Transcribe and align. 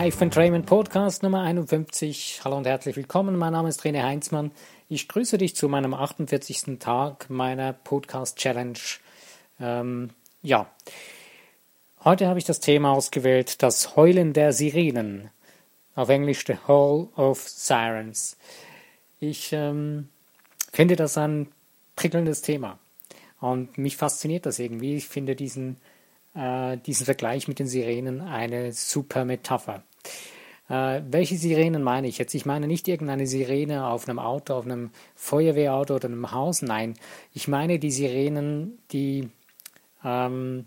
Live 0.00 0.20
Entrainment 0.20 0.64
Podcast 0.64 1.24
Nummer 1.24 1.40
51. 1.40 2.42
Hallo 2.44 2.56
und 2.56 2.68
herzlich 2.68 2.94
willkommen. 2.94 3.34
Mein 3.34 3.52
Name 3.52 3.68
ist 3.68 3.82
René 3.82 4.04
Heinzmann. 4.04 4.52
Ich 4.88 5.08
grüße 5.08 5.38
dich 5.38 5.56
zu 5.56 5.68
meinem 5.68 5.92
48. 5.92 6.78
Tag 6.78 7.28
meiner 7.28 7.72
Podcast 7.72 8.36
Challenge. 8.36 8.78
Ähm, 9.58 10.10
ja, 10.40 10.70
heute 12.04 12.28
habe 12.28 12.38
ich 12.38 12.44
das 12.44 12.60
Thema 12.60 12.92
ausgewählt: 12.92 13.60
das 13.60 13.96
Heulen 13.96 14.34
der 14.34 14.52
Sirenen. 14.52 15.30
Auf 15.96 16.10
Englisch 16.10 16.44
The 16.46 16.58
Hall 16.68 17.08
of 17.16 17.48
Sirens. 17.48 18.36
Ich 19.18 19.52
ähm, 19.52 20.10
finde 20.72 20.94
das 20.94 21.18
ein 21.18 21.48
prickelndes 21.96 22.42
Thema 22.42 22.78
und 23.40 23.76
mich 23.78 23.96
fasziniert 23.96 24.46
das 24.46 24.60
irgendwie. 24.60 24.94
Ich 24.94 25.08
finde 25.08 25.34
diesen 25.34 25.76
äh, 26.38 26.76
diesen 26.78 27.04
Vergleich 27.04 27.48
mit 27.48 27.58
den 27.58 27.66
Sirenen 27.66 28.20
eine 28.20 28.72
super 28.72 29.24
Metapher. 29.24 29.82
Äh, 30.68 31.02
welche 31.10 31.36
Sirenen 31.36 31.82
meine 31.82 32.08
ich 32.08 32.18
jetzt? 32.18 32.34
Ich 32.34 32.46
meine 32.46 32.66
nicht 32.66 32.88
irgendeine 32.88 33.26
Sirene 33.26 33.86
auf 33.86 34.08
einem 34.08 34.18
Auto, 34.18 34.54
auf 34.54 34.64
einem 34.64 34.90
Feuerwehrauto 35.14 35.94
oder 35.94 36.08
einem 36.08 36.30
Haus. 36.32 36.62
Nein, 36.62 36.94
ich 37.32 37.48
meine 37.48 37.78
die 37.78 37.90
Sirenen, 37.90 38.78
die 38.92 39.30
ähm, 40.04 40.66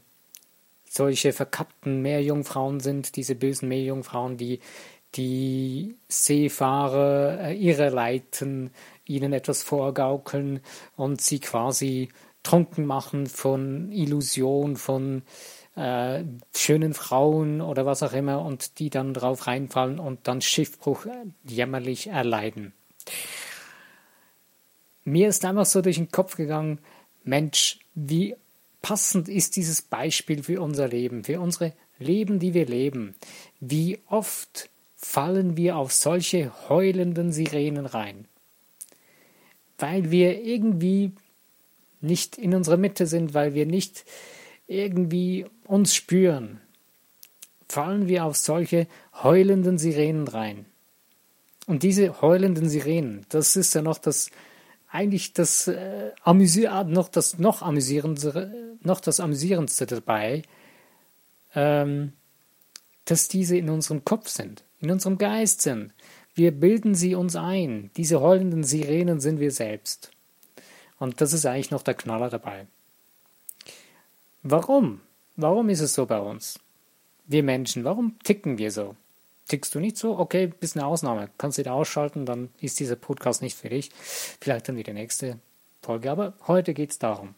solche 0.89 1.33
verkappten 1.33 2.01
Meerjungfrauen 2.01 2.79
sind, 2.79 3.15
diese 3.15 3.35
bösen 3.35 3.69
Meerjungfrauen, 3.69 4.37
die 4.37 4.59
die 5.15 5.95
Seefahrer 6.07 7.39
äh, 7.49 7.55
irreleiten, 7.55 8.71
ihnen 9.05 9.33
etwas 9.33 9.61
vorgaukeln 9.61 10.61
und 10.95 11.21
sie 11.21 11.39
quasi 11.39 12.09
trunken 12.43 12.85
machen 12.85 13.27
von 13.27 13.91
Illusion, 13.91 14.77
von 14.77 15.21
äh, 15.75 16.23
schönen 16.53 16.93
Frauen 16.93 17.61
oder 17.61 17.85
was 17.85 18.03
auch 18.03 18.13
immer 18.13 18.43
und 18.43 18.79
die 18.79 18.89
dann 18.89 19.13
drauf 19.13 19.47
reinfallen 19.47 19.99
und 19.99 20.27
dann 20.27 20.41
Schiffbruch 20.41 21.05
jämmerlich 21.43 22.07
erleiden. 22.07 22.73
Mir 25.03 25.29
ist 25.29 25.45
einfach 25.45 25.65
so 25.65 25.81
durch 25.81 25.95
den 25.95 26.11
Kopf 26.11 26.35
gegangen, 26.35 26.79
Mensch, 27.23 27.79
wie 27.95 28.35
passend 28.81 29.29
ist 29.29 29.55
dieses 29.55 29.81
Beispiel 29.81 30.43
für 30.43 30.61
unser 30.61 30.87
Leben, 30.87 31.23
für 31.23 31.39
unsere 31.39 31.73
Leben, 31.99 32.39
die 32.39 32.53
wir 32.53 32.65
leben. 32.65 33.15
Wie 33.59 33.99
oft 34.07 34.69
fallen 34.95 35.57
wir 35.57 35.77
auf 35.77 35.91
solche 35.91 36.51
heulenden 36.69 37.31
Sirenen 37.31 37.85
rein, 37.85 38.25
weil 39.77 40.11
wir 40.11 40.43
irgendwie 40.43 41.11
nicht 42.01 42.37
in 42.37 42.53
unserer 42.53 42.77
Mitte 42.77 43.07
sind, 43.07 43.33
weil 43.33 43.53
wir 43.53 43.65
nicht 43.65 44.05
irgendwie 44.71 45.45
uns 45.65 45.93
spüren, 45.93 46.61
fallen 47.67 48.07
wir 48.07 48.25
auf 48.25 48.37
solche 48.37 48.87
heulenden 49.21 49.77
Sirenen 49.77 50.27
rein. 50.27 50.65
Und 51.67 51.83
diese 51.83 52.21
heulenden 52.21 52.69
Sirenen, 52.69 53.25
das 53.29 53.55
ist 53.55 53.73
ja 53.75 53.81
noch 53.81 53.97
das 53.97 54.29
eigentlich 54.89 55.33
das 55.33 55.67
äh, 55.67 56.11
amüsier 56.23 56.83
noch 56.83 57.07
das 57.07 57.39
noch 57.39 57.61
amüsierendste 57.61 58.77
noch 58.81 58.99
das 58.99 59.19
amüsierendste 59.19 59.85
dabei, 59.85 60.41
ähm, 61.55 62.13
dass 63.05 63.27
diese 63.27 63.57
in 63.57 63.69
unserem 63.69 64.03
Kopf 64.03 64.27
sind, 64.27 64.63
in 64.79 64.91
unserem 64.91 65.17
Geist 65.17 65.61
sind. 65.61 65.93
Wir 66.33 66.51
bilden 66.51 66.95
sie 66.95 67.15
uns 67.15 67.35
ein. 67.35 67.91
Diese 67.97 68.21
heulenden 68.21 68.63
Sirenen 68.63 69.19
sind 69.19 69.39
wir 69.39 69.51
selbst. 69.51 70.11
Und 70.97 71.19
das 71.19 71.33
ist 71.33 71.45
eigentlich 71.45 71.71
noch 71.71 71.83
der 71.83 71.93
Knaller 71.93 72.29
dabei. 72.29 72.67
Warum? 74.43 75.01
Warum 75.35 75.69
ist 75.69 75.81
es 75.81 75.93
so 75.93 76.05
bei 76.05 76.19
uns? 76.19 76.59
Wir 77.25 77.43
Menschen, 77.43 77.83
warum 77.83 78.17
ticken 78.23 78.57
wir 78.57 78.71
so? 78.71 78.95
Tickst 79.47 79.75
du 79.75 79.79
nicht 79.79 79.97
so? 79.97 80.17
Okay, 80.17 80.47
bist 80.47 80.75
eine 80.75 80.85
Ausnahme. 80.85 81.29
Kannst 81.37 81.57
du 81.57 81.61
wieder 81.61 81.73
ausschalten, 81.73 82.25
dann 82.25 82.49
ist 82.59 82.79
dieser 82.79 82.95
Podcast 82.95 83.41
nicht 83.41 83.57
für 83.57 83.69
dich. 83.69 83.91
Vielleicht 83.93 84.67
dann 84.67 84.77
wieder 84.77 84.93
nächste 84.93 85.39
Folge. 85.81 86.09
Aber 86.09 86.33
heute 86.47 86.73
geht 86.73 86.91
es 86.91 86.99
darum. 86.99 87.35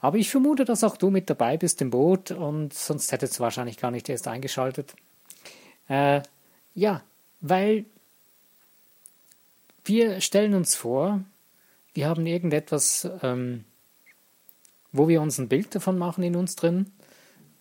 Aber 0.00 0.16
ich 0.16 0.30
vermute, 0.30 0.64
dass 0.64 0.84
auch 0.84 0.96
du 0.96 1.10
mit 1.10 1.28
dabei 1.28 1.56
bist 1.56 1.82
im 1.82 1.90
Boot 1.90 2.30
und 2.30 2.72
sonst 2.72 3.10
hättest 3.10 3.38
du 3.38 3.42
wahrscheinlich 3.42 3.78
gar 3.78 3.90
nicht 3.90 4.08
erst 4.08 4.28
eingeschaltet. 4.28 4.94
Äh, 5.88 6.22
ja, 6.74 7.02
weil 7.40 7.84
wir 9.84 10.20
stellen 10.20 10.54
uns 10.54 10.74
vor, 10.74 11.24
wir 11.94 12.08
haben 12.08 12.26
irgendetwas, 12.26 13.08
ähm, 13.22 13.64
wo 14.98 15.08
wir 15.08 15.22
uns 15.22 15.38
ein 15.38 15.48
Bild 15.48 15.74
davon 15.74 15.96
machen 15.96 16.22
in 16.22 16.36
uns 16.36 16.56
drin, 16.56 16.86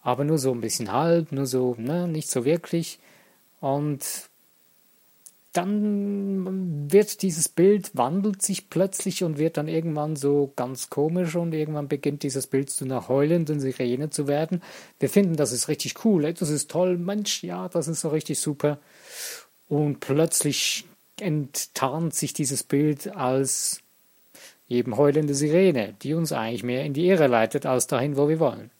aber 0.02 0.24
nur 0.24 0.38
so 0.38 0.52
ein 0.52 0.62
bisschen 0.62 0.92
halb, 0.92 1.32
nur 1.32 1.46
so, 1.46 1.76
ne, 1.78 2.08
nicht 2.08 2.30
so 2.30 2.44
wirklich. 2.44 3.00
Und 3.62 4.04
dann 5.54 6.92
wird 6.92 7.24
dieses 7.24 7.50
Bild, 7.50 7.96
wandelt 7.96 8.42
sich 8.42 8.70
plötzlich 8.70 9.24
und 9.24 9.40
wird 9.40 9.58
dann 9.58 9.68
irgendwann 9.68 10.16
so 10.16 10.52
ganz 10.56 10.90
komisch 10.90 11.36
und 11.36 11.54
irgendwann 11.54 11.88
beginnt 11.88 12.22
dieses 12.22 12.46
Bild 12.46 12.70
zu 12.70 12.86
einer 12.86 13.08
heulenden 13.08 13.60
Sirene 13.60 14.10
zu 14.10 14.28
werden. 14.28 14.62
Wir 15.00 15.10
finden, 15.10 15.36
das 15.36 15.52
ist 15.52 15.68
richtig 15.68 16.06
cool, 16.06 16.32
das 16.32 16.50
ist 16.50 16.70
toll, 16.70 16.98
Mensch, 16.98 17.44
ja, 17.44 17.70
das 17.70 17.88
ist 17.88 18.02
so 18.02 18.10
richtig 18.10 18.40
super. 18.40 18.80
Und 19.68 20.00
plötzlich 20.00 20.86
enttarnt 21.20 22.14
sich 22.14 22.34
dieses 22.34 22.64
Bild 22.64 23.16
als 23.16 23.82
eben 24.70 24.98
heulende 24.98 25.34
Sirene, 25.34 25.96
die 26.02 26.14
uns 26.14 26.32
eigentlich 26.32 26.64
mehr 26.64 26.84
in 26.84 26.94
die 26.94 27.08
Irre 27.08 27.28
leitet 27.28 27.66
als 27.66 27.88
dahin, 27.88 28.18
wo 28.18 28.28
wir 28.28 28.40
wollen. 28.40 28.72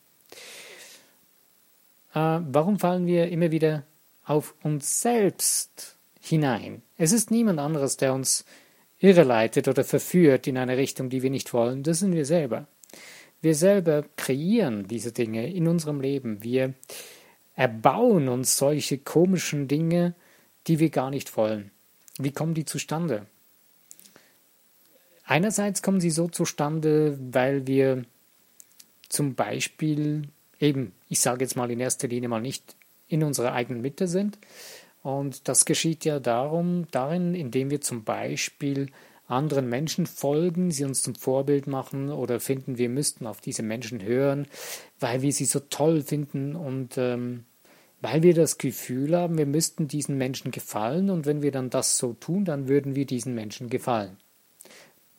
Äh, 2.14 2.40
warum 2.50 2.80
fallen 2.80 3.06
wir 3.06 3.30
immer 3.30 3.52
wieder 3.52 3.84
auf 4.26 4.56
uns 4.64 5.02
selbst 5.02 5.98
hinein? 6.20 6.82
Es 6.98 7.12
ist 7.12 7.32
niemand 7.32 7.60
anderes, 7.60 7.98
der 7.98 8.14
uns 8.14 8.46
irreleitet 9.00 9.68
oder 9.68 9.84
verführt 9.84 10.48
in 10.48 10.58
eine 10.58 10.78
Richtung, 10.78 11.10
die 11.10 11.22
wir 11.22 11.30
nicht 11.30 11.54
wollen. 11.54 11.84
Das 11.84 12.00
sind 12.00 12.14
wir 12.14 12.26
selber. 12.26 12.68
Wir 13.42 13.54
selber 13.54 14.04
kreieren 14.16 14.88
diese 14.88 15.12
Dinge 15.12 15.52
in 15.52 15.68
unserem 15.68 16.02
Leben. 16.02 16.44
Wir 16.44 16.74
erbauen 17.56 18.28
uns 18.30 18.58
solche 18.58 18.98
komischen 18.98 19.68
Dinge, 19.68 20.16
die 20.66 20.80
wir 20.80 20.90
gar 20.90 21.12
nicht 21.12 21.38
wollen. 21.38 21.72
Wie 22.18 22.32
kommen 22.32 22.56
die 22.56 22.66
zustande? 22.66 23.28
Einerseits 25.30 25.82
kommen 25.82 26.00
sie 26.00 26.10
so 26.10 26.30
zustande, 26.30 27.20
weil 27.20 27.68
wir 27.68 28.06
zum 29.10 29.36
Beispiel 29.36 30.30
eben, 30.58 30.94
ich 31.10 31.20
sage 31.20 31.44
jetzt 31.44 31.58
mal 31.58 31.70
in 31.70 31.82
erster 31.82 32.08
Linie 32.08 32.30
mal 32.30 32.42
nicht 32.42 32.78
in 33.10 33.24
unserer 33.24 33.52
eigenen 33.52 33.82
Mitte 33.82 34.08
sind. 34.08 34.40
Und 35.04 35.50
das 35.50 35.66
geschieht 35.66 36.06
ja 36.06 36.22
darum, 36.22 36.88
darin, 36.92 37.36
indem 37.36 37.70
wir 37.70 37.82
zum 37.82 38.06
Beispiel 38.06 38.88
anderen 39.28 39.68
Menschen 39.68 40.06
folgen, 40.06 40.72
sie 40.72 40.86
uns 40.86 41.02
zum 41.02 41.16
Vorbild 41.16 41.68
machen 41.68 42.10
oder 42.10 42.40
finden, 42.40 42.78
wir 42.78 42.88
müssten 42.88 43.28
auf 43.28 43.42
diese 43.42 43.64
Menschen 43.64 44.02
hören, 44.02 44.48
weil 45.02 45.22
wir 45.22 45.34
sie 45.34 45.46
so 45.46 45.60
toll 45.60 46.04
finden 46.04 46.56
und 46.56 46.98
ähm, 46.98 47.44
weil 48.00 48.24
wir 48.24 48.34
das 48.34 48.58
Gefühl 48.58 49.18
haben, 49.18 49.38
wir 49.38 49.46
müssten 49.46 49.90
diesen 49.90 50.18
Menschen 50.18 50.52
gefallen 50.52 51.10
und 51.10 51.26
wenn 51.26 51.42
wir 51.42 51.52
dann 51.52 51.70
das 51.70 51.98
so 51.98 52.14
tun, 52.14 52.46
dann 52.46 52.70
würden 52.70 52.96
wir 52.96 53.06
diesen 53.06 53.36
Menschen 53.36 53.70
gefallen. 53.70 54.18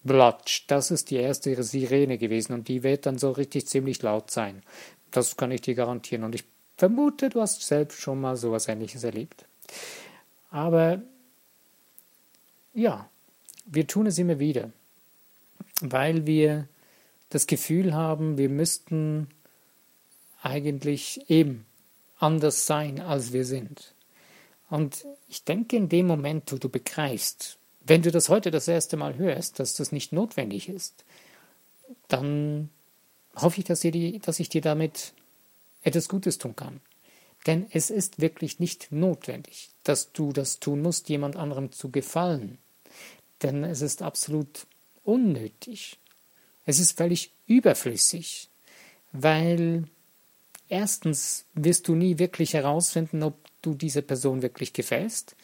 Blatsch, 0.04 0.64
das 0.68 0.90
ist 0.90 1.10
die 1.10 1.16
erste 1.16 1.62
Sirene 1.62 2.18
gewesen 2.18 2.52
und 2.52 2.68
die 2.68 2.82
wird 2.82 3.06
dann 3.06 3.18
so 3.18 3.30
richtig 3.30 3.66
ziemlich 3.66 4.02
laut 4.02 4.30
sein. 4.30 4.62
Das 5.10 5.36
kann 5.36 5.50
ich 5.50 5.60
dir 5.60 5.74
garantieren 5.74 6.24
und 6.24 6.34
ich 6.34 6.44
vermute, 6.76 7.28
du 7.28 7.40
hast 7.40 7.60
selbst 7.62 8.00
schon 8.00 8.20
mal 8.20 8.36
sowas 8.36 8.68
ähnliches 8.68 9.04
erlebt. 9.04 9.44
Aber 10.50 11.02
ja, 12.74 13.08
wir 13.66 13.86
tun 13.86 14.06
es 14.06 14.18
immer 14.18 14.38
wieder, 14.38 14.70
weil 15.80 16.26
wir 16.26 16.68
das 17.30 17.46
Gefühl 17.46 17.94
haben, 17.94 18.38
wir 18.38 18.48
müssten 18.48 19.28
eigentlich 20.40 21.28
eben 21.28 21.66
anders 22.18 22.66
sein, 22.66 23.00
als 23.00 23.32
wir 23.32 23.44
sind. 23.44 23.94
Und 24.70 25.06
ich 25.28 25.44
denke, 25.44 25.76
in 25.76 25.88
dem 25.88 26.06
Moment, 26.06 26.52
wo 26.52 26.56
du 26.56 26.68
begreifst, 26.68 27.58
wenn 27.88 28.02
du 28.02 28.10
das 28.10 28.28
heute 28.28 28.50
das 28.50 28.68
erste 28.68 28.96
Mal 28.96 29.16
hörst, 29.16 29.58
dass 29.58 29.74
das 29.74 29.92
nicht 29.92 30.12
notwendig 30.12 30.68
ist, 30.68 31.04
dann 32.08 32.68
hoffe 33.34 33.60
ich, 33.60 33.64
dass, 33.64 33.80
die, 33.80 34.18
dass 34.18 34.40
ich 34.40 34.48
dir 34.48 34.60
damit 34.60 35.12
etwas 35.82 36.08
Gutes 36.08 36.38
tun 36.38 36.54
kann. 36.54 36.80
Denn 37.46 37.66
es 37.70 37.90
ist 37.90 38.20
wirklich 38.20 38.58
nicht 38.58 38.90
notwendig, 38.90 39.70
dass 39.84 40.12
du 40.12 40.32
das 40.32 40.60
tun 40.60 40.82
musst, 40.82 41.08
jemand 41.08 41.36
anderem 41.36 41.72
zu 41.72 41.90
gefallen. 41.90 42.58
Denn 43.42 43.64
es 43.64 43.80
ist 43.80 44.02
absolut 44.02 44.66
unnötig. 45.04 45.98
Es 46.66 46.80
ist 46.80 46.98
völlig 46.98 47.32
überflüssig, 47.46 48.50
weil 49.12 49.84
erstens 50.68 51.46
wirst 51.54 51.88
du 51.88 51.94
nie 51.94 52.18
wirklich 52.18 52.54
herausfinden, 52.54 53.22
ob 53.22 53.36
du 53.62 53.74
dieser 53.74 54.02
Person 54.02 54.42
wirklich 54.42 54.72
gefällst. 54.72 55.34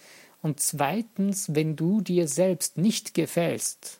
Und 0.44 0.60
zweitens, 0.60 1.54
wenn 1.54 1.74
du 1.74 2.02
dir 2.02 2.28
selbst 2.28 2.76
nicht 2.76 3.14
gefällst, 3.14 3.98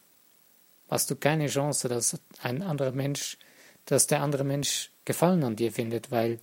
hast 0.91 1.11
du 1.11 1.17
keine 1.17 1.46
Chance, 1.46 1.88
dass 1.88 2.20
ein 2.43 2.61
anderer 2.61 2.93
Mensch, 2.93 3.38
dass 3.87 4.08
der 4.08 4.20
andere 4.20 4.44
Mensch 4.44 4.91
Gefallen 5.06 5.43
an 5.43 5.56
dir 5.56 5.73
findet, 5.73 6.11
weil 6.11 6.38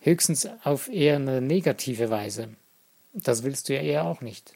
höchstens 0.00 0.48
auf 0.64 0.88
eher 0.88 1.16
eine 1.16 1.42
negative 1.42 2.08
Weise. 2.08 2.48
Das 3.12 3.42
willst 3.42 3.68
du 3.68 3.74
ja 3.74 3.82
eher 3.82 4.04
auch 4.06 4.22
nicht. 4.22 4.54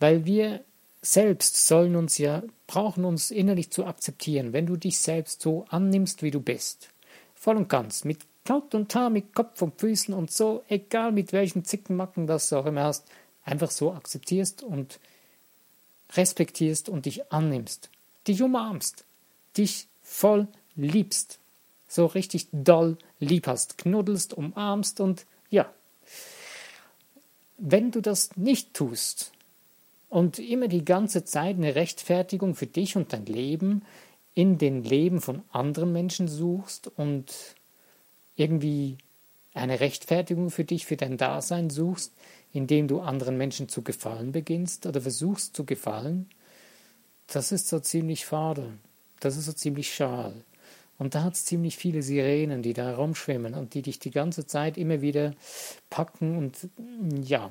Weil 0.00 0.24
wir 0.24 0.64
selbst 1.02 1.66
sollen 1.66 1.96
uns 1.96 2.16
ja, 2.16 2.42
brauchen 2.66 3.04
uns 3.04 3.30
innerlich 3.30 3.70
zu 3.70 3.84
akzeptieren, 3.84 4.54
wenn 4.54 4.64
du 4.64 4.78
dich 4.78 5.00
selbst 5.00 5.42
so 5.42 5.66
annimmst, 5.68 6.22
wie 6.22 6.30
du 6.30 6.40
bist. 6.40 6.88
Voll 7.34 7.58
und 7.58 7.68
ganz, 7.68 8.04
mit 8.04 8.20
Haut 8.50 8.74
und 8.74 8.94
Haar, 8.94 9.10
mit 9.10 9.34
Kopf 9.34 9.60
und 9.62 9.78
Füßen 9.80 10.14
und 10.14 10.30
so, 10.30 10.62
egal 10.68 11.12
mit 11.12 11.32
welchen 11.32 11.64
Zickenmacken 11.64 12.26
das 12.26 12.48
du 12.48 12.56
auch 12.56 12.66
immer 12.66 12.84
hast, 12.84 13.06
einfach 13.44 13.70
so 13.70 13.92
akzeptierst 13.92 14.62
und 14.62 14.98
respektierst 16.12 16.88
und 16.88 17.06
dich 17.06 17.32
annimmst, 17.32 17.90
dich 18.26 18.42
umarmst, 18.42 19.04
dich 19.56 19.86
voll 20.02 20.48
liebst, 20.76 21.38
so 21.86 22.06
richtig 22.06 22.48
doll 22.52 22.96
lieb 23.20 23.46
hast, 23.46 23.78
knuddelst, 23.78 24.34
umarmst 24.34 25.00
und 25.00 25.26
ja. 25.50 25.70
Wenn 27.56 27.90
du 27.90 28.00
das 28.00 28.36
nicht 28.36 28.74
tust 28.74 29.32
und 30.08 30.38
immer 30.38 30.68
die 30.68 30.84
ganze 30.84 31.24
Zeit 31.24 31.56
eine 31.56 31.74
Rechtfertigung 31.74 32.54
für 32.54 32.66
dich 32.66 32.96
und 32.96 33.12
dein 33.12 33.26
Leben 33.26 33.82
in 34.34 34.58
den 34.58 34.84
Leben 34.84 35.20
von 35.20 35.42
anderen 35.50 35.92
Menschen 35.92 36.28
suchst 36.28 36.86
und 36.96 37.56
irgendwie 38.38 38.98
eine 39.54 39.80
Rechtfertigung 39.80 40.50
für 40.50 40.64
dich, 40.64 40.86
für 40.86 40.96
dein 40.96 41.16
Dasein 41.16 41.70
suchst, 41.70 42.12
indem 42.52 42.88
du 42.88 43.00
anderen 43.00 43.36
Menschen 43.36 43.68
zu 43.68 43.82
gefallen 43.82 44.32
beginnst 44.32 44.86
oder 44.86 45.00
versuchst 45.00 45.56
zu 45.56 45.64
gefallen, 45.64 46.28
das 47.26 47.52
ist 47.52 47.68
so 47.68 47.80
ziemlich 47.80 48.24
fade. 48.24 48.72
Das 49.20 49.36
ist 49.36 49.46
so 49.46 49.52
ziemlich 49.52 49.92
schal. 49.92 50.32
Und 50.96 51.14
da 51.14 51.22
hat 51.22 51.34
es 51.34 51.44
ziemlich 51.44 51.76
viele 51.76 52.02
Sirenen, 52.02 52.62
die 52.62 52.72
da 52.72 52.94
rumschwimmen 52.94 53.54
und 53.54 53.74
die 53.74 53.82
dich 53.82 53.98
die 53.98 54.10
ganze 54.10 54.46
Zeit 54.46 54.78
immer 54.78 55.00
wieder 55.00 55.34
packen 55.90 56.38
und 56.38 56.56
ja, 57.22 57.50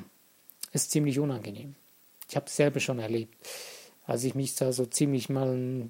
ist 0.73 0.91
ziemlich 0.91 1.19
unangenehm. 1.19 1.75
Ich 2.29 2.35
habe 2.35 2.47
es 2.47 2.55
selber 2.55 2.79
schon 2.79 2.99
erlebt, 2.99 3.33
als 4.05 4.23
ich 4.23 4.35
mich 4.35 4.55
da 4.55 4.73
so 4.73 4.85
ziemlich 4.85 5.29
mal 5.29 5.89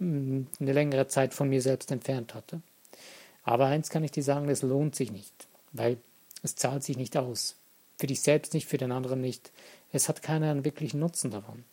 eine 0.00 0.46
längere 0.60 1.08
Zeit 1.08 1.34
von 1.34 1.48
mir 1.48 1.60
selbst 1.60 1.90
entfernt 1.90 2.34
hatte. 2.34 2.62
Aber 3.48 3.64
eins 3.64 3.88
kann 3.88 4.04
ich 4.04 4.10
dir 4.10 4.22
sagen, 4.22 4.46
es 4.50 4.60
lohnt 4.60 4.94
sich 4.94 5.10
nicht, 5.10 5.48
weil 5.72 5.96
es 6.42 6.54
zahlt 6.54 6.84
sich 6.84 6.98
nicht 6.98 7.16
aus. 7.16 7.56
Für 7.96 8.06
dich 8.06 8.20
selbst 8.20 8.52
nicht, 8.52 8.66
für 8.66 8.76
den 8.76 8.92
anderen 8.92 9.22
nicht. 9.22 9.52
Es 9.90 10.10
hat 10.10 10.20
keinen 10.20 10.66
wirklichen 10.66 11.00
Nutzen 11.00 11.30
davon. 11.30 11.64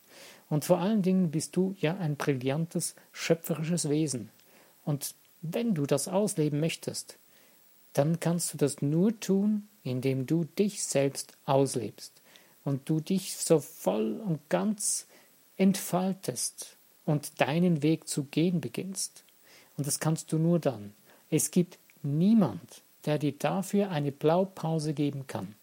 Und 0.49 0.63
vor 0.63 0.77
allen 0.77 1.01
Dingen 1.01 1.31
bist 1.31 1.57
du 1.57 1.75
ja 1.77 1.97
ein 1.97 2.15
brillantes, 2.15 2.95
schöpferisches 3.11 3.89
Wesen. 3.89 4.29
Und 4.85 5.15
wenn 5.41 5.73
du 5.73 5.85
das 5.85 6.07
ausleben 6.07 6.61
möchtest, 6.61 7.17
dann 7.91 8.21
kannst 8.21 8.53
du 8.53 8.57
das 8.57 8.81
nur 8.81 9.19
tun, 9.19 9.67
indem 9.83 10.27
du 10.27 10.45
dich 10.45 10.81
selbst 10.81 11.33
auslebst 11.43 12.13
und 12.63 12.87
du 12.87 13.01
dich 13.01 13.35
so 13.35 13.59
voll 13.59 14.21
und 14.25 14.39
ganz 14.47 15.07
entfaltest 15.57 16.77
und 17.03 17.41
deinen 17.41 17.83
Weg 17.83 18.07
zu 18.07 18.23
gehen 18.23 18.61
beginnst. 18.61 19.25
Und 19.75 19.85
das 19.85 19.99
kannst 19.99 20.31
du 20.31 20.37
nur 20.37 20.59
dann. 20.59 20.93
Es 21.29 21.51
gibt 21.51 21.77
niemand, 22.03 22.83
der 23.05 23.17
dir 23.17 23.33
dafür 23.33 23.89
eine 23.89 24.11
Blaupause 24.11 24.93
geben 24.93 25.27
kann. 25.27 25.55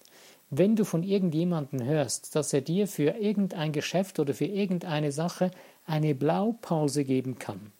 Wenn 0.50 0.76
du 0.76 0.85
von 0.85 1.03
irgendjemandem 1.03 1.85
hörst, 1.85 2.37
dass 2.37 2.53
er 2.53 2.61
dir 2.61 2.87
für 2.87 3.17
irgendein 3.19 3.73
Geschäft 3.73 4.19
oder 4.19 4.35
für 4.35 4.44
irgendeine 4.44 5.12
Sache 5.12 5.50
eine 5.87 6.14
Blaupause 6.14 7.05
geben 7.05 7.38
kann, 7.38 7.73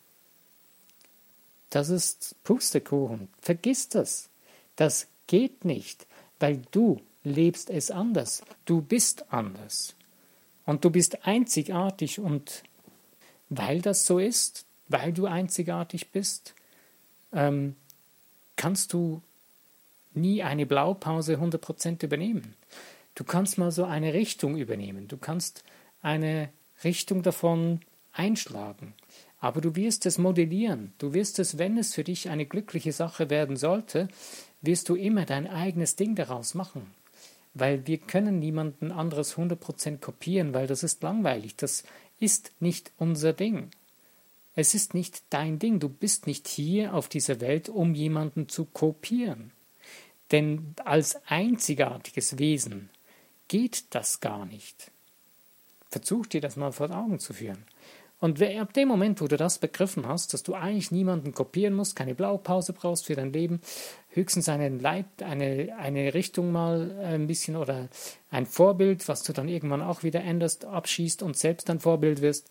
das 1.69 1.89
ist 1.89 2.35
Pustekuchen. 2.43 3.29
Vergiss 3.41 3.89
das. 3.89 4.29
Das 4.75 5.07
geht 5.25 5.65
nicht, 5.65 6.05
weil 6.39 6.61
du 6.69 7.01
lebst 7.23 7.71
es 7.71 7.89
anders. 7.89 8.43
Du 8.65 8.81
bist 8.81 9.31
anders. 9.33 9.95
Und 10.65 10.85
du 10.85 10.91
bist 10.91 11.25
einzigartig 11.25 12.19
und 12.19 12.61
weil 13.49 13.81
das 13.81 14.05
so 14.05 14.19
ist, 14.19 14.65
weil 14.87 15.13
du 15.13 15.25
einzigartig 15.25 16.11
bist, 16.11 16.53
ähm, 17.33 17.75
kannst 18.55 18.93
du 18.93 19.21
nie 20.13 20.43
eine 20.43 20.65
Blaupause 20.65 21.37
100% 21.37 22.03
übernehmen. 22.03 22.55
Du 23.15 23.23
kannst 23.23 23.57
mal 23.57 23.71
so 23.71 23.83
eine 23.85 24.13
Richtung 24.13 24.57
übernehmen, 24.57 25.07
du 25.07 25.17
kannst 25.17 25.63
eine 26.01 26.49
Richtung 26.83 27.21
davon 27.21 27.81
einschlagen, 28.11 28.93
aber 29.39 29.61
du 29.61 29.75
wirst 29.75 30.05
es 30.05 30.17
modellieren, 30.17 30.93
du 30.97 31.13
wirst 31.13 31.39
es, 31.39 31.57
wenn 31.57 31.77
es 31.77 31.93
für 31.93 32.03
dich 32.03 32.29
eine 32.29 32.45
glückliche 32.45 32.91
Sache 32.91 33.29
werden 33.29 33.55
sollte, 33.55 34.07
wirst 34.61 34.89
du 34.89 34.95
immer 34.95 35.25
dein 35.25 35.47
eigenes 35.47 35.95
Ding 35.95 36.15
daraus 36.15 36.53
machen. 36.53 36.87
Weil 37.53 37.85
wir 37.85 37.99
können 37.99 38.39
niemanden 38.39 38.91
anderes 38.91 39.35
100% 39.37 39.99
kopieren, 39.99 40.55
weil 40.55 40.65
das 40.65 40.81
ist 40.81 41.03
langweilig, 41.03 41.55
das 41.55 41.83
ist 42.19 42.51
nicht 42.59 42.91
unser 42.97 43.33
Ding. 43.33 43.69
Es 44.55 44.75
ist 44.75 44.93
nicht 44.93 45.23
dein 45.29 45.57
Ding, 45.57 45.79
du 45.79 45.89
bist 45.89 46.27
nicht 46.27 46.47
hier 46.47 46.93
auf 46.93 47.09
dieser 47.09 47.41
Welt, 47.41 47.69
um 47.69 47.95
jemanden 47.95 48.49
zu 48.49 48.65
kopieren. 48.65 49.51
Denn 50.31 50.75
als 50.83 51.19
einzigartiges 51.27 52.37
Wesen 52.37 52.89
geht 53.47 53.85
das 53.91 54.19
gar 54.19 54.45
nicht. 54.45 54.91
Versuch 55.89 56.27
dir 56.27 56.41
das 56.41 56.55
mal 56.55 56.71
vor 56.71 56.91
Augen 56.91 57.19
zu 57.19 57.33
führen. 57.33 57.65
Und 58.19 58.41
ab 58.41 58.73
dem 58.73 58.87
Moment, 58.87 59.19
wo 59.19 59.27
du 59.27 59.35
das 59.35 59.59
begriffen 59.59 60.07
hast, 60.07 60.33
dass 60.33 60.43
du 60.43 60.53
eigentlich 60.53 60.91
niemanden 60.91 61.33
kopieren 61.33 61.73
musst, 61.73 61.97
keine 61.97 62.15
Blaupause 62.15 62.71
brauchst 62.71 63.05
für 63.05 63.15
dein 63.15 63.33
Leben, 63.33 63.59
höchstens 64.11 64.47
einen 64.47 64.79
Leit, 64.79 65.21
eine, 65.21 65.75
eine 65.77 66.13
Richtung 66.13 66.53
mal 66.53 66.91
äh, 67.01 67.15
ein 67.15 67.27
bisschen 67.27 67.57
oder 67.57 67.89
ein 68.31 68.45
Vorbild, 68.45 69.09
was 69.09 69.23
du 69.23 69.33
dann 69.33 69.49
irgendwann 69.49 69.81
auch 69.81 70.03
wieder 70.03 70.23
änderst, 70.23 70.63
abschießt 70.63 71.21
und 71.21 71.35
selbst 71.35 71.69
ein 71.69 71.81
Vorbild 71.81 72.21
wirst, 72.21 72.49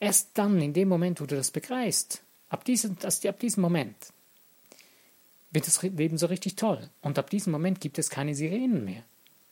erst 0.00 0.30
dann, 0.34 0.60
in 0.60 0.72
dem 0.72 0.88
Moment, 0.88 1.20
wo 1.20 1.26
du 1.26 1.36
das 1.36 1.50
begreifst, 1.50 2.22
ab 2.48 2.64
diesem, 2.64 2.96
ab 3.02 3.38
diesem 3.40 3.62
Moment, 3.62 3.96
wird 5.50 5.66
das 5.66 5.82
Leben 5.82 6.18
so 6.18 6.26
richtig 6.26 6.56
toll. 6.56 6.90
Und 7.00 7.18
ab 7.18 7.30
diesem 7.30 7.52
Moment 7.52 7.80
gibt 7.80 7.98
es 7.98 8.10
keine 8.10 8.34
Sirenen 8.34 8.84
mehr. 8.84 9.02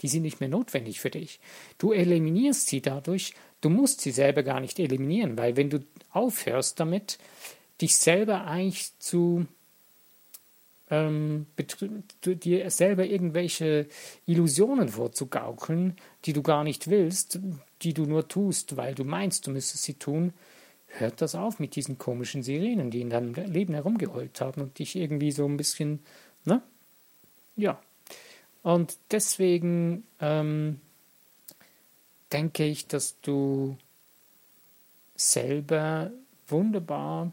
Die 0.03 0.09
sind 0.09 0.23
nicht 0.23 0.41
mehr 0.41 0.49
notwendig 0.49 1.01
für 1.01 1.11
dich. 1.11 1.41
Du 1.79 1.93
eliminierst 1.93 2.67
sie 2.67 2.83
dadurch, 2.83 3.35
du 3.63 3.71
musst 3.71 4.03
sie 4.03 4.11
selber 4.11 4.43
gar 4.43 4.61
nicht 4.61 4.79
eliminieren, 4.79 5.39
weil 5.39 5.57
wenn 5.57 5.71
du 5.71 5.85
aufhörst 6.11 6.79
damit, 6.81 7.19
dich 7.81 7.97
selber 7.97 8.47
eigentlich 8.47 8.91
zu 8.99 9.47
ähm, 10.91 11.47
dir 12.25 12.71
selber 12.71 13.05
irgendwelche 13.05 13.87
Illusionen 14.27 14.89
vorzugaukeln, 14.89 15.97
die 16.25 16.33
du 16.33 16.43
gar 16.43 16.65
nicht 16.65 16.89
willst, 16.89 17.41
die 17.83 17.93
du 17.93 18.07
nur 18.07 18.29
tust, 18.29 18.77
weil 18.77 18.95
du 18.95 19.05
meinst, 19.05 19.47
du 19.47 19.51
müsstest 19.51 19.85
sie 19.85 19.95
tun, 19.95 20.33
hört 20.87 21.21
das 21.21 21.35
auf 21.35 21.59
mit 21.59 21.77
diesen 21.77 21.99
komischen 21.99 22.43
Sirenen, 22.43 22.91
die 22.91 23.01
in 23.01 23.11
deinem 23.11 23.35
Leben 23.35 23.75
herumgeheult 23.75 24.41
haben 24.41 24.63
und 24.63 24.79
dich 24.79 24.97
irgendwie 24.97 25.33
so 25.33 25.45
ein 25.47 25.57
bisschen, 25.57 26.01
ne? 26.45 26.63
Ja. 27.57 27.81
Und 28.63 28.97
deswegen 29.11 30.05
ähm, 30.21 30.81
denke 32.33 32.65
ich, 32.65 32.87
dass 32.87 33.21
du 33.21 33.77
selber 35.15 36.11
wunderbar 36.49 37.33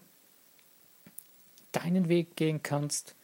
deinen 1.71 2.07
Weg 2.07 2.35
gehen 2.35 2.61
kannst. 2.63 3.15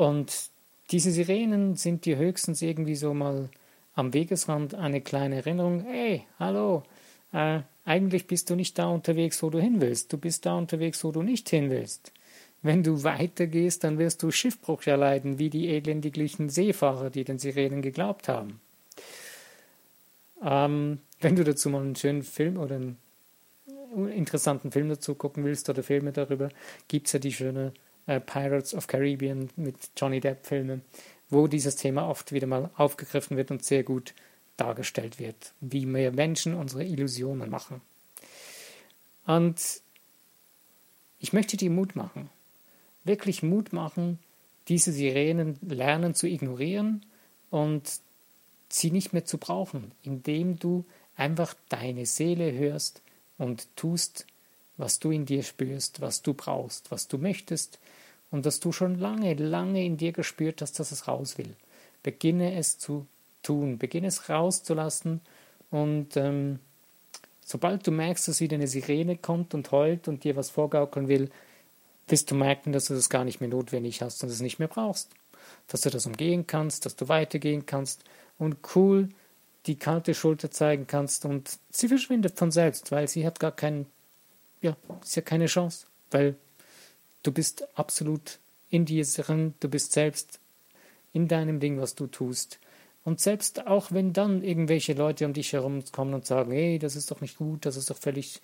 Und 0.00 0.48
diese 0.92 1.10
Sirenen 1.10 1.76
sind 1.76 2.06
dir 2.06 2.16
höchstens 2.16 2.62
irgendwie 2.62 2.94
so 2.94 3.12
mal 3.12 3.50
am 3.94 4.14
Wegesrand 4.14 4.74
eine 4.74 5.02
kleine 5.02 5.36
Erinnerung. 5.36 5.82
Hey, 5.82 6.24
hallo, 6.38 6.84
äh, 7.34 7.60
eigentlich 7.84 8.26
bist 8.26 8.48
du 8.48 8.56
nicht 8.56 8.78
da 8.78 8.86
unterwegs, 8.86 9.42
wo 9.42 9.50
du 9.50 9.60
hin 9.60 9.82
willst. 9.82 10.10
Du 10.10 10.16
bist 10.16 10.46
da 10.46 10.56
unterwegs, 10.56 11.04
wo 11.04 11.12
du 11.12 11.22
nicht 11.22 11.50
hin 11.50 11.68
willst. 11.68 12.12
Wenn 12.62 12.82
du 12.82 13.04
weitergehst, 13.04 13.84
dann 13.84 13.98
wirst 13.98 14.22
du 14.22 14.30
Schiffbruch 14.30 14.86
erleiden, 14.86 15.38
wie 15.38 15.50
die 15.50 15.68
elendiglichen 15.68 16.48
Seefahrer, 16.48 17.10
die 17.10 17.24
den 17.24 17.38
Sirenen 17.38 17.82
geglaubt 17.82 18.26
haben. 18.26 18.58
Ähm, 20.42 21.00
wenn 21.20 21.36
du 21.36 21.44
dazu 21.44 21.68
mal 21.68 21.82
einen 21.82 21.94
schönen 21.94 22.22
Film 22.22 22.56
oder 22.56 22.76
einen 22.76 22.96
interessanten 24.16 24.72
Film 24.72 24.88
dazu 24.88 25.14
gucken 25.14 25.44
willst 25.44 25.68
oder 25.68 25.82
Filme 25.82 26.12
darüber, 26.12 26.48
gibt 26.88 27.08
es 27.08 27.12
ja 27.12 27.18
die 27.18 27.34
schöne 27.34 27.74
äh, 28.06 28.20
Pirates 28.20 28.74
of 28.74 28.86
Caribbean 28.86 29.50
mit 29.56 29.76
Johnny 29.96 30.20
Depp 30.20 30.46
Filme, 30.46 30.80
wo 31.28 31.46
dieses 31.46 31.76
Thema 31.76 32.08
oft 32.08 32.32
wieder 32.32 32.46
mal 32.46 32.70
aufgegriffen 32.76 33.36
wird 33.36 33.50
und 33.50 33.64
sehr 33.64 33.82
gut 33.82 34.14
dargestellt 34.56 35.18
wird, 35.18 35.52
wie 35.60 35.86
wir 35.86 36.12
Menschen 36.12 36.54
unsere 36.54 36.84
Illusionen 36.84 37.50
machen. 37.50 37.80
Und 39.26 39.80
ich 41.18 41.32
möchte 41.32 41.56
dir 41.56 41.70
Mut 41.70 41.96
machen, 41.96 42.28
wirklich 43.04 43.42
Mut 43.42 43.72
machen, 43.72 44.18
diese 44.68 44.92
Sirenen 44.92 45.58
lernen 45.62 46.14
zu 46.14 46.26
ignorieren 46.26 47.04
und 47.50 48.00
sie 48.68 48.90
nicht 48.90 49.12
mehr 49.12 49.24
zu 49.24 49.38
brauchen, 49.38 49.92
indem 50.02 50.58
du 50.58 50.84
einfach 51.16 51.54
deine 51.68 52.06
Seele 52.06 52.52
hörst 52.52 53.02
und 53.36 53.68
tust, 53.76 54.26
was 54.80 54.98
du 54.98 55.10
in 55.10 55.26
dir 55.26 55.42
spürst, 55.42 56.00
was 56.00 56.22
du 56.22 56.34
brauchst, 56.34 56.90
was 56.90 57.08
du 57.08 57.18
möchtest 57.18 57.78
und 58.30 58.46
dass 58.46 58.60
du 58.60 58.72
schon 58.72 58.98
lange, 58.98 59.34
lange 59.34 59.84
in 59.84 59.96
dir 59.96 60.12
gespürt 60.12 60.62
hast, 60.62 60.78
dass 60.78 60.92
es 60.92 61.06
raus 61.06 61.38
will. 61.38 61.54
Beginne 62.02 62.54
es 62.56 62.78
zu 62.78 63.06
tun, 63.42 63.78
beginne 63.78 64.08
es 64.08 64.28
rauszulassen 64.28 65.20
und 65.70 66.16
ähm, 66.16 66.58
sobald 67.44 67.86
du 67.86 67.90
merkst, 67.90 68.28
dass 68.28 68.40
wieder 68.40 68.56
eine 68.56 68.68
Sirene 68.68 69.16
kommt 69.16 69.54
und 69.54 69.70
heult 69.70 70.08
und 70.08 70.24
dir 70.24 70.36
was 70.36 70.50
vorgaukeln 70.50 71.08
will, 71.08 71.30
wirst 72.08 72.30
du 72.30 72.34
merken, 72.34 72.72
dass 72.72 72.86
du 72.86 72.94
das 72.94 73.10
gar 73.10 73.24
nicht 73.24 73.40
mehr 73.40 73.50
notwendig 73.50 74.02
hast 74.02 74.22
und 74.22 74.30
es 74.30 74.40
nicht 74.40 74.58
mehr 74.58 74.68
brauchst. 74.68 75.10
Dass 75.68 75.82
du 75.82 75.90
das 75.90 76.06
umgehen 76.06 76.46
kannst, 76.46 76.86
dass 76.86 76.96
du 76.96 77.08
weitergehen 77.08 77.66
kannst 77.66 78.04
und 78.38 78.56
cool 78.74 79.08
die 79.66 79.76
kalte 79.76 80.14
Schulter 80.14 80.50
zeigen 80.50 80.86
kannst 80.86 81.24
und 81.24 81.58
sie 81.70 81.88
verschwindet 81.88 82.38
von 82.38 82.50
selbst, 82.50 82.92
weil 82.92 83.08
sie 83.08 83.26
hat 83.26 83.40
gar 83.40 83.52
keinen, 83.52 83.86
ja, 84.60 84.76
sie 85.02 85.20
hat 85.20 85.26
keine 85.26 85.46
Chance, 85.46 85.86
weil 86.10 86.36
du 87.22 87.32
bist 87.32 87.66
absolut 87.76 88.38
in 88.68 88.84
dir 88.84 89.04
drin, 89.04 89.54
du 89.60 89.68
bist 89.68 89.92
selbst 89.92 90.40
in 91.12 91.28
deinem 91.28 91.60
Ding, 91.60 91.80
was 91.80 91.94
du 91.94 92.06
tust. 92.06 92.58
Und 93.02 93.20
selbst 93.20 93.66
auch 93.66 93.92
wenn 93.92 94.12
dann 94.12 94.42
irgendwelche 94.42 94.92
Leute 94.92 95.24
um 95.24 95.32
dich 95.32 95.54
herum 95.54 95.82
kommen 95.90 96.12
und 96.12 96.26
sagen, 96.26 96.52
hey, 96.52 96.78
das 96.78 96.96
ist 96.96 97.10
doch 97.10 97.22
nicht 97.22 97.38
gut, 97.38 97.64
das 97.64 97.76
ist 97.76 97.88
doch 97.88 97.96
völlig, 97.96 98.40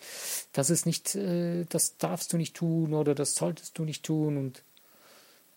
das 0.53 0.71
ist 0.71 0.87
nicht, 0.87 1.15
äh, 1.15 1.65
das 1.69 1.99
darfst 1.99 2.33
du 2.33 2.39
nicht 2.39 2.57
tun 2.57 2.95
oder 2.95 3.15
das 3.15 3.35
solltest 3.35 3.79
du 3.79 3.85
nicht 3.85 4.05
tun 4.05 4.37
und 4.39 4.63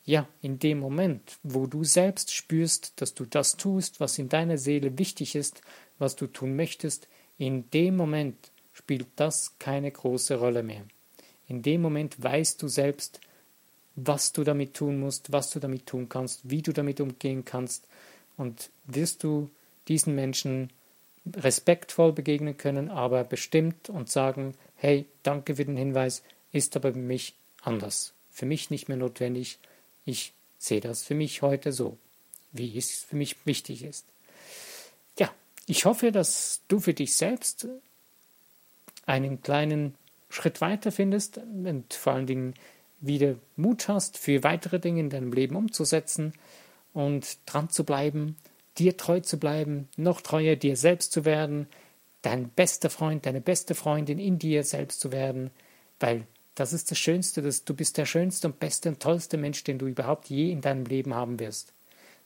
ja, 0.06 0.28
in 0.42 0.60
dem 0.60 0.80
Moment, 0.80 1.38
wo 1.44 1.68
du 1.68 1.84
selbst 1.84 2.34
spürst, 2.34 3.00
dass 3.00 3.14
du 3.14 3.26
das 3.26 3.58
tust, 3.58 4.00
was 4.00 4.18
in 4.18 4.28
deiner 4.28 4.58
Seele 4.58 4.98
wichtig 4.98 5.36
ist, 5.36 5.62
was 5.98 6.16
du 6.16 6.28
tun 6.28 6.56
möchtest, 6.56 7.08
in 7.38 7.70
dem 7.72 7.96
Moment 7.96 8.36
spielt 8.80 9.08
das 9.18 9.52
keine 9.60 9.92
große 9.92 10.40
Rolle 10.40 10.64
mehr. 10.64 10.84
In 11.50 11.62
dem 11.62 11.82
Moment 11.82 12.24
weißt 12.24 12.62
du 12.62 12.70
selbst, 12.70 13.20
was 13.96 14.32
du 14.32 14.46
damit 14.46 14.74
tun 14.74 15.02
musst, 15.02 15.34
was 15.34 15.50
du 15.50 15.60
damit 15.60 15.86
tun 15.86 16.08
kannst, 16.08 16.50
wie 16.50 16.62
du 16.62 16.72
damit 16.72 17.02
umgehen 17.02 17.44
kannst 17.44 17.86
und 18.38 18.70
wirst 18.86 19.24
du 19.24 19.50
diesen 19.90 20.16
Menschen 20.16 20.70
respektvoll 21.36 22.14
begegnen 22.14 22.56
können, 22.56 22.90
aber 22.90 23.26
bestimmt 23.26 23.90
und 23.90 24.10
sagen, 24.10 24.56
hey, 24.76 25.06
danke 25.24 25.58
für 25.58 25.66
den 25.66 25.76
Hinweis, 25.76 26.24
ist 26.54 26.78
aber 26.78 26.94
für 26.94 27.00
mich 27.00 27.34
anders, 27.62 28.14
für 28.32 28.46
mich 28.46 28.70
nicht 28.70 28.88
mehr 28.88 28.98
notwendig, 28.98 29.60
ich 30.06 30.32
sehe 30.58 30.80
das 30.80 31.04
für 31.04 31.16
mich 31.16 31.42
heute 31.42 31.74
so, 31.74 31.98
wie 32.54 32.78
es 32.78 33.04
für 33.04 33.18
mich 33.18 33.36
wichtig 33.46 33.84
ist. 33.84 34.06
Ja, 35.18 35.34
ich 35.68 35.84
hoffe, 35.84 36.14
dass 36.14 36.62
du 36.70 36.80
für 36.80 36.94
dich 36.94 37.14
selbst 37.14 37.68
einen 39.10 39.42
kleinen 39.42 39.96
Schritt 40.30 40.62
weiter 40.62 40.92
findest 40.92 41.40
und 41.40 41.94
vor 41.94 42.14
allen 42.14 42.28
Dingen 42.28 42.54
wieder 43.02 43.36
Mut 43.56 43.88
hast, 43.88 44.18
für 44.18 44.44
weitere 44.44 44.80
Dinge 44.80 45.00
in 45.00 45.10
deinem 45.10 45.34
Leben 45.34 45.56
umzusetzen 45.56 46.34
und 46.94 47.40
dran 47.46 47.70
zu 47.70 47.84
bleiben, 47.84 48.38
dir 48.78 48.98
treu 48.98 49.20
zu 49.20 49.40
bleiben, 49.40 49.90
noch 49.98 50.22
treuer 50.22 50.56
dir 50.56 50.76
selbst 50.76 51.12
zu 51.12 51.26
werden, 51.26 51.68
dein 52.22 52.50
bester 52.50 52.90
Freund, 52.90 53.26
deine 53.26 53.42
beste 53.42 53.74
Freundin 53.74 54.20
in 54.20 54.38
dir 54.38 54.64
selbst 54.64 55.00
zu 55.00 55.12
werden, 55.12 55.50
weil 56.00 56.28
das 56.54 56.74
ist 56.74 56.92
das 56.92 57.00
Schönste, 57.00 57.42
dass 57.42 57.64
du 57.64 57.74
bist 57.74 57.98
der 57.98 58.06
schönste 58.06 58.48
und 58.48 58.60
beste 58.60 58.90
und 58.90 59.00
tollste 59.00 59.38
Mensch, 59.38 59.64
den 59.64 59.80
du 59.80 59.88
überhaupt 59.88 60.30
je 60.30 60.52
in 60.52 60.62
deinem 60.62 60.86
Leben 60.86 61.16
haben 61.16 61.40
wirst. 61.40 61.74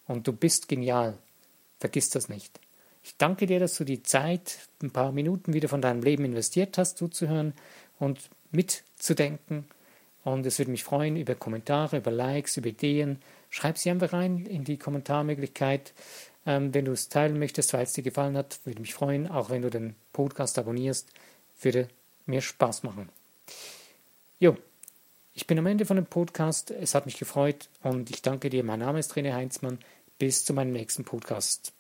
Und 0.08 0.28
du 0.28 0.34
bist 0.34 0.68
genial. 0.68 1.18
Vergiss 1.80 2.10
das 2.10 2.30
nicht. 2.30 2.60
Ich 3.04 3.18
danke 3.18 3.46
dir, 3.46 3.60
dass 3.60 3.76
du 3.76 3.84
die 3.84 4.02
Zeit, 4.02 4.60
ein 4.82 4.92
paar 4.92 5.12
Minuten 5.12 5.54
wieder 5.54 5.68
von 5.68 5.82
deinem 5.82 6.02
Leben 6.02 6.24
investiert 6.24 6.78
hast, 6.78 6.98
zuzuhören 6.98 7.54
und 8.00 8.30
mitzudenken. 8.52 9.66
Und 10.24 10.46
es 10.46 10.58
würde 10.58 10.72
mich 10.72 10.86
freuen 10.86 11.18
über 11.18 11.36
Kommentare, 11.36 11.98
über 11.98 12.12
Likes, 12.12 12.56
über 12.56 12.70
Ideen. 12.70 13.20
Schreib 13.50 13.78
sie 13.78 13.90
einfach 13.90 14.14
rein 14.14 14.46
in 14.46 14.64
die 14.64 14.78
Kommentarmöglichkeit. 14.78 15.94
Ähm, 16.46 16.74
wenn 16.74 16.86
du 16.86 16.94
es 16.94 17.10
teilen 17.10 17.40
möchtest, 17.40 17.74
weil 17.74 17.84
es 17.84 17.94
dir 17.94 18.04
gefallen 18.04 18.38
hat, 18.38 18.60
würde 18.64 18.80
mich 18.80 18.94
freuen. 18.94 19.28
Auch 19.30 19.50
wenn 19.50 19.62
du 19.62 19.70
den 19.70 19.96
Podcast 20.14 20.58
abonnierst, 20.58 21.10
würde 21.62 21.90
mir 22.26 22.42
Spaß 22.42 22.84
machen. 22.84 23.10
Jo, 24.40 24.58
ich 25.34 25.46
bin 25.46 25.60
am 25.60 25.66
Ende 25.66 25.86
von 25.86 25.98
dem 25.98 26.06
Podcast. 26.06 26.72
Es 26.72 26.96
hat 26.96 27.06
mich 27.06 27.18
gefreut 27.18 27.68
und 27.82 28.10
ich 28.10 28.22
danke 28.22 28.50
dir. 28.50 28.64
Mein 28.64 28.80
Name 28.80 29.00
ist 29.00 29.14
René 29.14 29.34
Heinzmann. 29.34 29.80
Bis 30.20 30.46
zu 30.46 30.54
meinem 30.54 30.72
nächsten 30.72 31.04
Podcast. 31.04 31.74